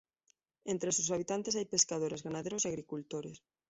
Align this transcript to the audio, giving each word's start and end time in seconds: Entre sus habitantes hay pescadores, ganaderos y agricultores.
Entre 0.65 0.91
sus 0.91 1.11
habitantes 1.11 1.55
hay 1.55 1.65
pescadores, 1.65 2.23
ganaderos 2.23 2.65
y 2.65 2.69
agricultores. 2.69 3.43